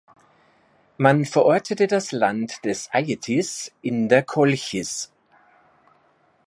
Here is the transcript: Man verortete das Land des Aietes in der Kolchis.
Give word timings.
Man 0.97 1.25
verortete 1.25 1.85
das 1.85 2.11
Land 2.11 2.65
des 2.65 2.89
Aietes 2.91 3.71
in 3.83 4.09
der 4.09 4.23
Kolchis. 4.23 5.11